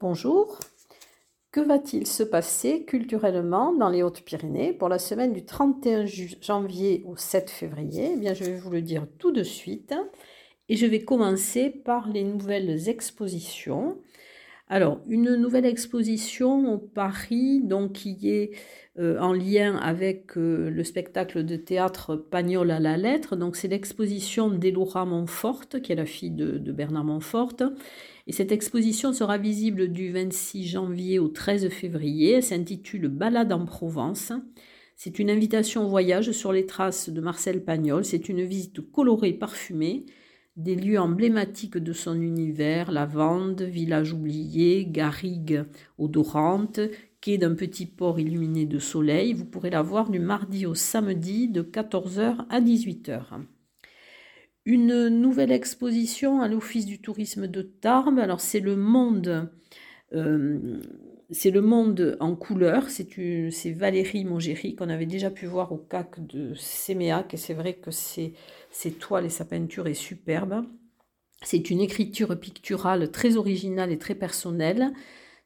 [0.00, 0.58] Bonjour.
[1.50, 6.04] Que va-t-il se passer culturellement dans les Hautes-Pyrénées pour la semaine du 31
[6.40, 8.10] janvier au 7 février?
[8.12, 9.94] Eh bien, je vais vous le dire tout de suite.
[10.68, 13.98] Et je vais commencer par les nouvelles expositions.
[14.68, 18.50] Alors, une nouvelle exposition au Paris, donc qui est
[18.98, 23.34] euh, en lien avec euh, le spectacle de théâtre Pagnol à la lettre.
[23.34, 27.56] Donc, c'est l'exposition d'Elora Montfort, qui est la fille de, de, Bernard Montfort.
[28.28, 32.34] Et cette exposition sera visible du 26 janvier au 13 février.
[32.34, 34.32] Elle s'intitule Balade en Provence.
[34.94, 38.04] C'est une invitation au voyage sur les traces de Marcel Pagnol.
[38.04, 40.06] C'est une visite colorée, parfumée
[40.56, 45.64] des lieux emblématiques de son univers, Lavande, village oublié, garrigue
[45.98, 46.80] odorante,
[47.20, 49.32] quai d'un petit port illuminé de soleil.
[49.32, 53.42] Vous pourrez la voir du mardi au samedi de 14h à 18h.
[54.66, 58.18] Une nouvelle exposition à l'Office du tourisme de Tarbes.
[58.18, 59.50] Alors c'est le monde
[60.14, 60.80] euh,
[61.30, 62.88] c'est le monde en couleur.
[62.88, 67.34] C'est Valérie Mongéry qu'on avait déjà pu voir au CAC de Séméac.
[67.34, 67.90] Et c'est vrai que
[68.74, 70.64] ses, toiles et sa peinture est superbe.
[71.42, 74.92] C'est une écriture picturale très originale et très personnelle.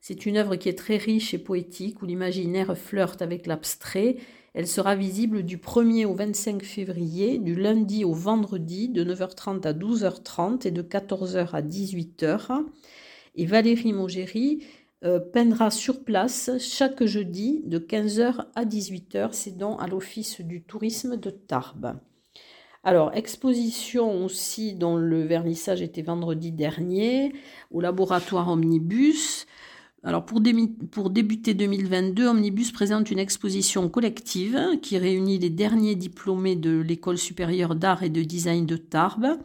[0.01, 4.17] C'est une œuvre qui est très riche et poétique, où l'imaginaire flirte avec l'abstrait.
[4.55, 9.73] Elle sera visible du 1er au 25 février, du lundi au vendredi, de 9h30 à
[9.73, 12.65] 12h30 et de 14h à 18h.
[13.35, 14.65] Et Valérie Mogéry
[15.05, 19.31] euh, peindra sur place chaque jeudi de 15h à 18h.
[19.33, 21.99] C'est donc à l'Office du tourisme de Tarbes.
[22.85, 27.33] Alors, exposition aussi dont le vernissage était vendredi dernier
[27.71, 29.47] au laboratoire Omnibus.
[30.05, 36.79] Alors, pour, débuter 2022, Omnibus présente une exposition collective qui réunit les derniers diplômés de
[36.79, 39.39] l'École supérieure d'art et de design de Tarbes.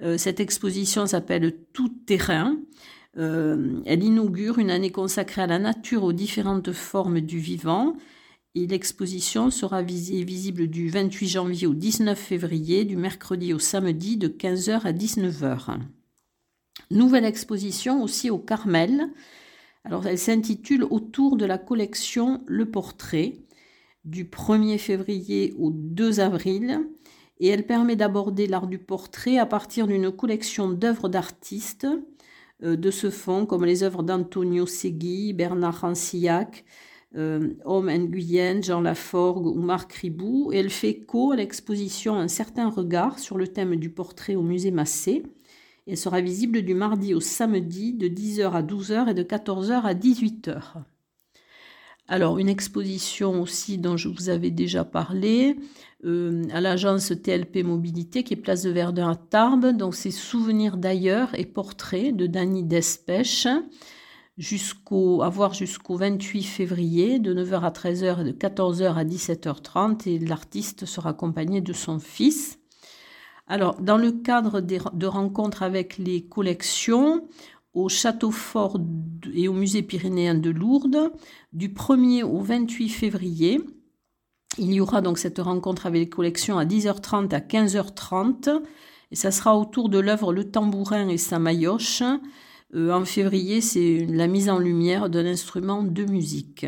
[0.00, 2.56] Euh, cette exposition s'appelle Tout terrain
[3.16, 7.96] euh, elle inaugure une année consacrée à la nature, aux différentes formes du vivant.
[8.54, 14.28] Et l'exposition sera visible du 28 janvier au 19 février, du mercredi au samedi de
[14.28, 15.78] 15h à 19h.
[16.90, 19.10] Nouvelle exposition aussi au Carmel.
[19.84, 23.36] Alors elle s'intitule Autour de la collection Le Portrait
[24.04, 26.80] du 1er février au 2 avril
[27.40, 31.86] et elle permet d'aborder l'art du portrait à partir d'une collection d'œuvres d'artistes
[32.62, 36.64] euh, de ce fond, comme les œuvres d'Antonio Segui, Bernard Rancillac,
[37.16, 42.68] euh, Homme Nguyen, Jean Laforgue ou Marc Ribou, elle fait écho à l'exposition Un certain
[42.68, 45.22] regard sur le thème du portrait au musée Massé.
[45.86, 49.94] Elle sera visible du mardi au samedi de 10h à 12h et de 14h à
[49.94, 50.84] 18h.
[52.10, 55.56] Alors, une exposition aussi dont je vous avais déjà parlé,
[56.04, 59.76] euh, à l'agence TLP Mobilité qui est place de Verdun à Tarbes.
[59.76, 63.48] Donc c'est Souvenirs d'ailleurs et portraits de Dany Despèche
[64.38, 70.08] jusqu'au à voir jusqu'au 28 février de 9h à 13h et de 14h à 17h30
[70.08, 72.58] et l'artiste sera accompagné de son fils.
[73.46, 77.28] Alors dans le cadre de rencontres avec les collections
[77.74, 78.80] au Château Fort
[79.34, 81.12] et au Musée pyrénéen de Lourdes
[81.52, 83.60] du 1er au 28 février
[84.56, 88.62] il y aura donc cette rencontre avec les collections à 10h30 à 15h30
[89.10, 92.02] et ça sera autour de l'œuvre Le tambourin et sa maillotche.
[92.74, 96.66] Euh, en février, c'est la mise en lumière d'un instrument de musique.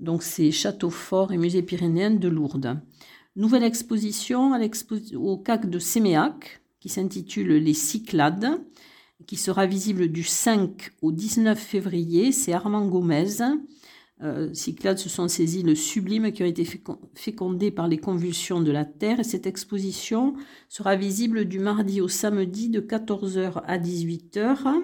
[0.00, 2.80] Donc c'est Château Fort et Musée Pyrénéen de Lourdes.
[3.36, 4.52] Nouvelle exposition
[5.14, 8.60] au CAC de Séméac qui s'intitule Les Cyclades,
[9.26, 12.32] qui sera visible du 5 au 19 février.
[12.32, 13.38] C'est Armand Gomez
[14.22, 16.64] euh, Cyclades, ce sont ces îles sublimes qui ont été
[17.14, 19.20] fécondées par les convulsions de la Terre.
[19.20, 20.34] Et cette exposition
[20.68, 24.82] sera visible du mardi au samedi de 14h à 18h.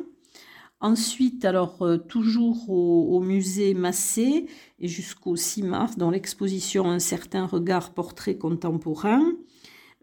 [0.81, 4.47] Ensuite, alors euh, toujours au, musée Massé
[4.79, 9.33] et jusqu'au 6 mars, dans l'exposition Un certain regard portrait contemporain.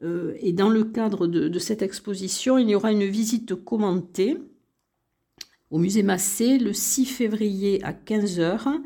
[0.03, 4.38] Euh, et dans le cadre de, cette exposition, il y aura une visite commentée
[5.72, 8.81] au musée Massé le 6 février à 15h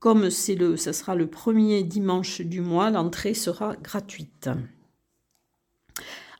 [0.00, 4.48] comme c'est le, ça sera le premier dimanche du mois, l'entrée sera gratuite.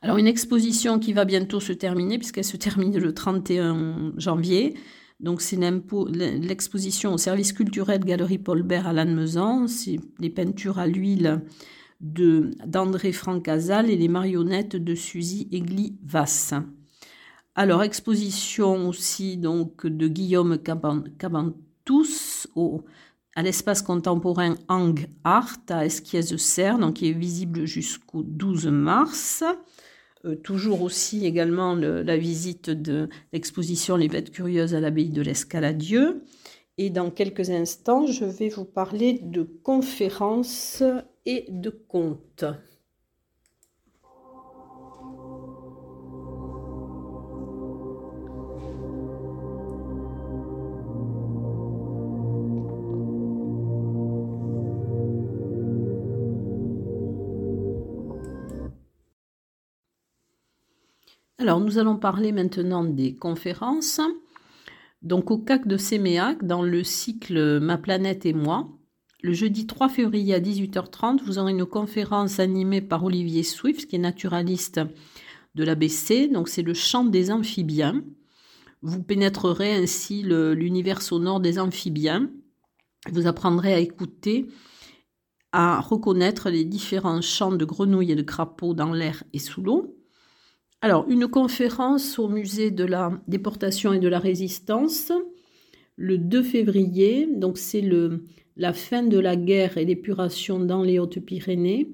[0.03, 4.73] Alors une exposition qui va bientôt se terminer puisqu'elle se termine le 31 janvier.
[5.19, 9.67] Donc c'est l'exposition au service culturel Galerie Paul Bert à Lannemezan.
[9.67, 11.41] C'est les peintures à l'huile
[11.99, 16.55] d'André Francazal et les marionnettes de Suzy Egli Vasse.
[17.53, 22.83] Alors exposition aussi donc de Guillaume Cabantous au
[23.35, 29.43] à l'espace contemporain Hang Art à Esquies-Serre, donc qui est visible jusqu'au 12 mars.
[30.25, 36.23] Euh, toujours aussi également la visite de l'exposition Les bêtes curieuses à l'abbaye de l'Escaladieu.
[36.77, 40.83] Et dans quelques instants, je vais vous parler de conférences
[41.25, 42.45] et de contes.
[61.41, 63.99] Alors, nous allons parler maintenant des conférences.
[65.01, 68.69] Donc, au CAC de Séméac, dans le cycle Ma planète et moi,
[69.23, 73.95] le jeudi 3 février à 18h30, vous aurez une conférence animée par Olivier Swift, qui
[73.95, 74.81] est naturaliste
[75.55, 76.27] de l'ABC.
[76.31, 78.03] Donc, c'est le chant des amphibiens.
[78.83, 82.29] Vous pénétrerez ainsi l'univers sonore des amphibiens.
[83.11, 84.45] Vous apprendrez à écouter,
[85.53, 89.97] à reconnaître les différents chants de grenouilles et de crapauds dans l'air et sous l'eau.
[90.83, 95.11] Alors, une conférence au musée de la déportation et de la résistance
[95.95, 97.27] le 2 février.
[97.27, 97.87] Donc, c'est
[98.57, 101.91] la fin de la guerre et l'épuration dans les Hautes-Pyrénées.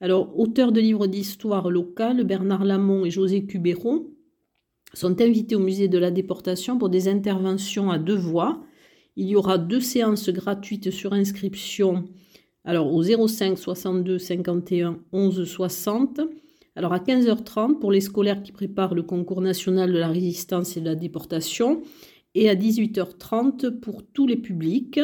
[0.00, 4.08] Alors, auteurs de livres d'histoire locale, Bernard Lamont et José Cubéron
[4.92, 8.60] sont invités au musée de la déportation pour des interventions à deux voix.
[9.14, 12.04] Il y aura deux séances gratuites sur inscription.
[12.64, 16.20] Alors, au 05 62 51 11 60
[16.76, 20.80] alors à 15h30 pour les scolaires qui préparent le concours national de la résistance et
[20.80, 21.82] de la déportation
[22.34, 25.00] et à 18h30 pour tous les publics.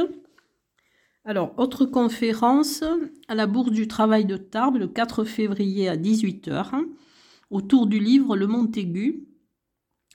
[1.25, 2.85] Alors, autre conférence
[3.27, 6.85] à la Bourse du Travail de Tarbes le 4 février à 18h
[7.51, 9.29] autour du livre Le Montaigu,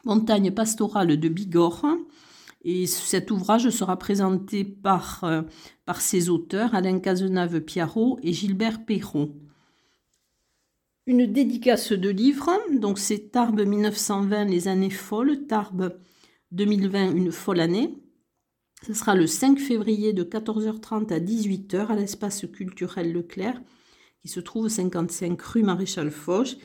[0.06, 1.98] montagne pastorale de Bigorre.
[2.64, 5.42] Et cet ouvrage sera présenté par, euh,
[6.00, 9.34] ses auteurs, Alain Cazenave-Piarot et Gilbert Perron
[11.08, 12.52] une dédicace de livres.
[12.72, 15.48] Donc c'est Tarbes 1920, les années folles.
[15.48, 15.98] Tarbes
[16.52, 17.98] 2020, une folle année.
[18.86, 23.60] Ce sera le 5 février de 14h30 à 18h à l'espace culturel Leclerc,
[24.22, 26.58] qui se trouve 55 rue Maréchal Foch.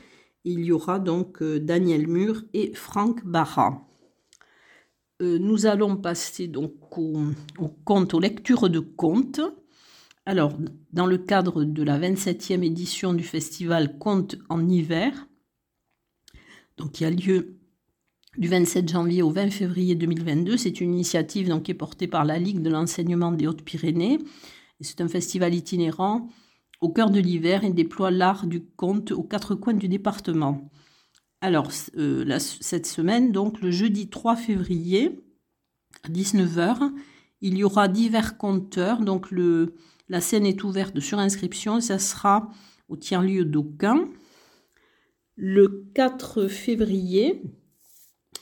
[0.43, 3.87] Il y aura donc euh, Daniel Mur et Franck Barra.
[5.21, 7.17] Euh, nous allons passer donc au,
[7.57, 9.39] au conte, aux lectures de contes.
[10.25, 10.53] Alors,
[10.93, 15.27] dans le cadre de la 27e édition du festival Contes en hiver,
[16.77, 17.57] donc qui a lieu
[18.37, 22.23] du 27 janvier au 20 février 2022, c'est une initiative donc, qui est portée par
[22.23, 24.19] la Ligue de l'enseignement des Hautes-Pyrénées.
[24.79, 26.29] C'est un festival itinérant
[26.79, 30.69] au cœur de l'hiver et déploie l'art du conte aux quatre coins du département.
[31.41, 35.19] Alors, euh, cette semaine, donc le jeudi 3 février
[36.03, 36.91] à 19h,
[37.41, 39.01] il y aura divers conteurs.
[39.01, 39.75] Donc, le,
[40.13, 42.47] la scène est ouverte sur inscription ça sera
[42.87, 44.09] au tiers-lieu d'Aucun.
[45.35, 47.41] Le 4 février,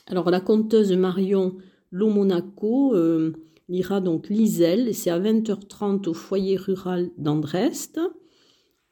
[0.06, 1.56] alors la conteuse Marion
[1.90, 3.32] Lomonaco euh,
[3.70, 7.98] lira donc Liselle c'est à 20h30 au foyer rural d'Andrest.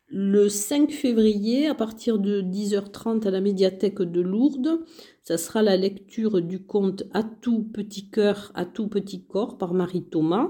[0.06, 4.80] Le 5 février, à partir de 10h30 à la médiathèque de Lourdes,
[5.22, 9.74] ça sera la lecture du conte À tout petit cœur, à tout petit corps par
[9.74, 10.48] Marie Thomas.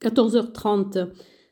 [0.00, 1.08] 14h30,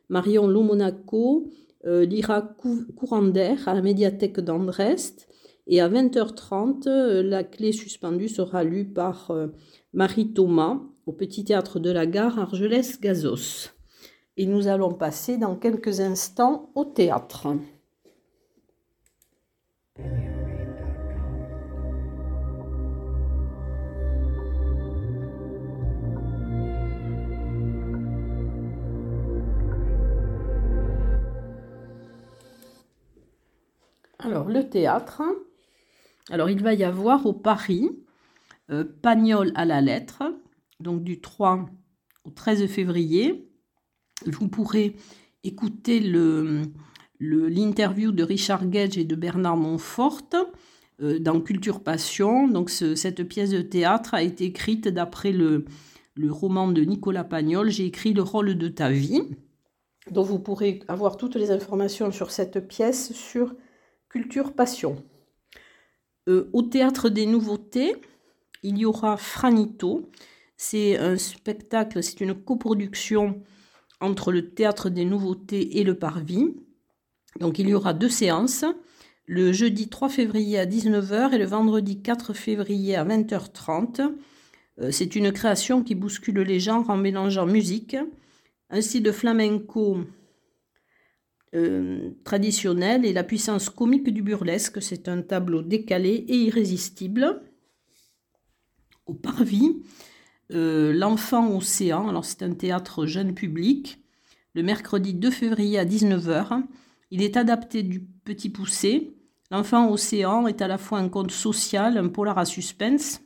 [0.08, 1.48] Marion Lomonaco
[1.86, 5.28] euh, lira Courant d'air à la médiathèque d'Andrest.
[5.66, 9.48] Et à 20h30, euh, la clé suspendue sera lue par euh,
[9.92, 13.70] Marie Thomas au Petit Théâtre de la Gare Argelès-Gazos.
[14.36, 17.48] Et nous allons passer dans quelques instants au théâtre.
[34.20, 35.22] Alors, le théâtre.
[36.30, 37.88] Alors, il va y avoir au Paris
[38.70, 40.24] euh, Pagnol à la lettre,
[40.80, 41.66] donc du 3
[42.24, 43.48] au 13 février.
[44.26, 44.96] Vous pourrez
[45.44, 46.00] écouter
[47.20, 50.22] l'interview de Richard Gage et de Bernard Montfort
[51.00, 52.48] euh, dans Culture Passion.
[52.48, 55.64] Donc, cette pièce de théâtre a été écrite d'après le,
[56.16, 57.70] le roman de Nicolas Pagnol.
[57.70, 59.22] J'ai écrit le rôle de ta vie.
[60.10, 63.54] Donc, vous pourrez avoir toutes les informations sur cette pièce sur
[64.08, 65.04] Culture Passion.
[66.28, 67.94] Euh, au Théâtre des Nouveautés,
[68.62, 70.10] il y aura Franito.
[70.56, 73.42] C'est un spectacle, c'est une coproduction
[74.00, 76.54] entre le Théâtre des Nouveautés et le Parvis.
[77.38, 78.64] Donc il y aura deux séances,
[79.26, 84.10] le jeudi 3 février à 19h et le vendredi 4 février à 20h30.
[84.80, 87.96] Euh, c'est une création qui bouscule les genres en mélangeant musique,
[88.80, 89.98] style de flamenco
[91.54, 94.82] euh, traditionnelle et la puissance comique du burlesque.
[94.82, 97.42] C'est un tableau décalé et irrésistible.
[99.06, 99.82] Au parvis,
[100.52, 103.98] euh, L'Enfant Océan, alors c'est un théâtre jeune public,
[104.54, 106.62] le mercredi 2 février à 19h.
[107.10, 109.14] Il est adapté du Petit Poussé.
[109.50, 113.22] L'Enfant Océan est à la fois un conte social, un polar à suspense,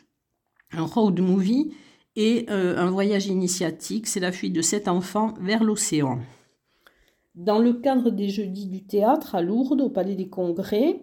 [0.71, 1.75] un road movie
[2.14, 4.07] et euh, un voyage initiatique.
[4.07, 6.21] C'est la fuite de sept enfants vers l'océan.
[7.34, 11.00] Dans le cadre des Jeudis du théâtre à Lourdes, au Palais des Congrès,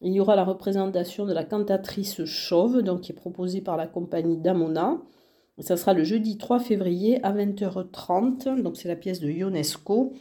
[0.00, 3.86] il y aura la représentation de la cantatrice Chauve, donc qui est proposée par la
[3.86, 4.98] compagnie Damona.
[5.58, 10.14] Ça sera le jeudi 3 février à 20h30, donc c'est la pièce de Ionesco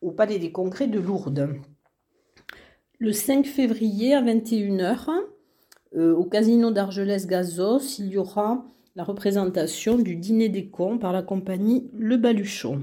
[0.00, 1.48] au Palais des Congrès de Lourdes.
[2.98, 5.08] Le 5 février à 21h,
[5.94, 8.64] euh, au Casino d'Argelès-Gazos, il y aura
[8.96, 12.82] la représentation du Dîner des cons par la compagnie Le Baluchon.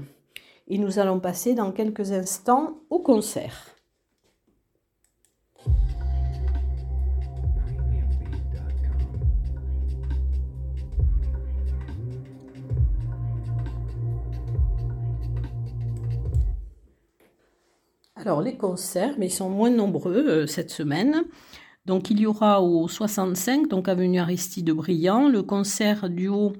[0.72, 3.74] Et nous allons passer dans quelques instants au concert.
[18.14, 21.24] Alors les concerts, mais ils sont moins nombreux euh, cette semaine.
[21.84, 26.52] Donc il y aura au 65, donc avenue Aristide Briand, le concert duo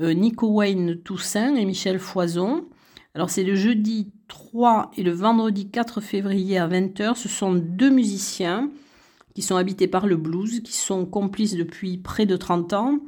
[0.00, 2.64] euh, Nico Wayne Toussaint et Michel Foison.
[3.14, 7.14] Alors c'est le jeudi 3 et le vendredi 4 février à 20h.
[7.14, 8.70] Ce sont deux musiciens
[9.34, 12.98] qui sont habités par le blues, qui sont complices depuis près de 30 ans.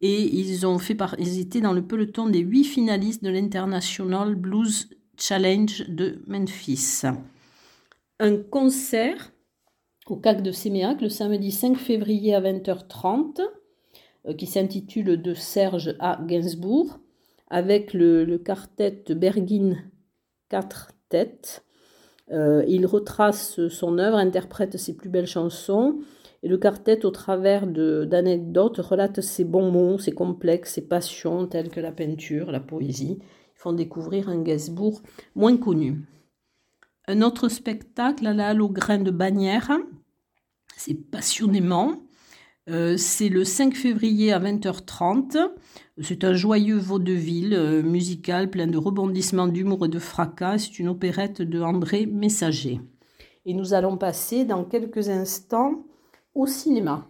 [0.00, 1.14] Et ils, ont fait par...
[1.18, 4.88] ils étaient dans le peloton des huit finalistes de l'International Blues
[5.18, 7.02] Challenge de Memphis.
[8.18, 9.32] Un concert
[10.06, 13.42] au CAC de Séméac le samedi 5 février à 20h30
[14.26, 16.98] euh, qui s'intitule De Serge à Gainsbourg
[17.50, 19.76] avec le, quartet Bergin
[20.48, 21.64] 4 têtes.
[22.30, 26.00] Euh, il retrace son œuvre, interprète ses plus belles chansons,
[26.42, 31.68] et le quartet, au travers d'anecdotes, relate ses bons mots, ses complexes, ses passions, telles
[31.68, 33.18] que la peinture, la poésie.
[33.20, 35.02] Ils font découvrir un Gainsbourg
[35.34, 36.06] moins connu.
[37.08, 39.72] Un autre spectacle à la Halle au grain de Bagnères,
[40.76, 42.00] c'est passionnément.
[42.70, 45.36] Euh, c'est le 5 février à 20h30.
[46.00, 50.58] C'est un joyeux vaudeville euh, musical plein de rebondissements, d'humour et de fracas.
[50.58, 52.80] C'est une opérette de André Messager.
[53.44, 55.84] Et nous allons passer dans quelques instants
[56.36, 57.08] au cinéma.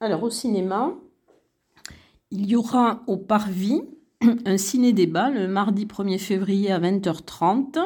[0.00, 0.96] Alors au cinéma,
[2.32, 3.82] il y aura au Parvis
[4.46, 7.78] un ciné-débat le mardi 1er février à 20h30.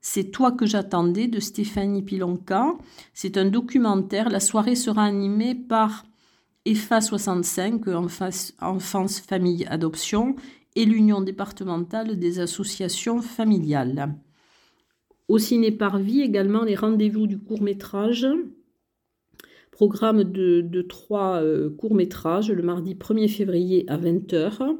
[0.00, 2.72] C'est Toi que j'attendais de Stéphanie Pilonka.
[3.12, 4.30] C'est un documentaire.
[4.30, 6.06] La soirée sera animée par
[6.64, 7.82] EFA 65,
[8.60, 10.34] Enfance, Famille, Adoption,
[10.74, 14.14] et l'Union départementale des associations familiales.
[15.26, 18.26] Au ciné Parvis également les rendez-vous du court métrage
[19.78, 24.76] Programme de, trois euh, courts-métrages le mardi 1er février à 20h.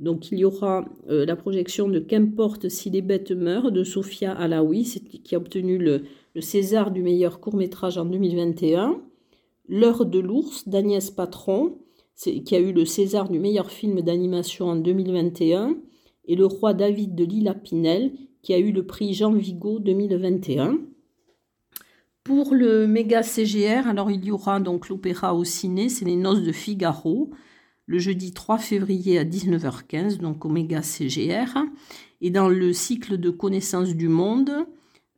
[0.00, 4.32] Donc il y aura euh, la projection de Qu'importe si les bêtes meurent de Sophia
[4.32, 4.82] Alaoui,
[5.22, 6.02] qui a obtenu le,
[6.40, 9.00] César du meilleur court-métrage en 2021.
[9.68, 11.78] L'heure de l'ours d'Agnès Patron,
[12.16, 15.76] qui a eu le César du meilleur film d'animation en 2021.
[16.24, 18.10] Et Le roi David de Lila Pinel,
[18.42, 20.80] qui a eu le prix Jean Vigo 2021.
[22.24, 26.42] Pour le méga CGR, alors il y aura donc l'opéra au ciné, c'est les Noces
[26.42, 27.30] de Figaro,
[27.84, 31.58] le jeudi 3 février à 19h15, donc au méga CGR.
[32.22, 34.50] Et dans le cycle de connaissances du monde,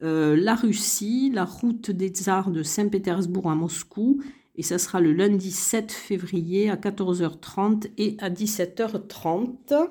[0.02, 4.20] euh, la Russie, la route des tsars de Saint-Pétersbourg à Moscou,
[4.56, 9.90] et ça sera le lundi 7 février à 14h30 et à 17h30.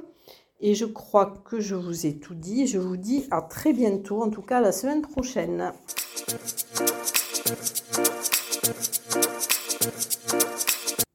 [0.62, 2.67] Et je crois que je vous ai tout dit.
[2.67, 5.74] Je vous dis à très bientôt, en tout cas la semaine prochaine.